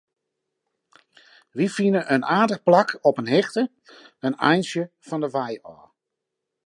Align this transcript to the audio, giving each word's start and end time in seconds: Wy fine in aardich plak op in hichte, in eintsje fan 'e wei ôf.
Wy 1.55 1.65
fine 1.75 2.01
in 2.15 2.27
aardich 2.37 2.63
plak 2.67 2.89
op 3.09 3.19
in 3.21 3.31
hichte, 3.33 3.63
in 4.27 4.39
eintsje 4.47 4.83
fan 5.07 5.23
'e 5.25 5.29
wei 5.35 5.53
ôf. 5.73 5.85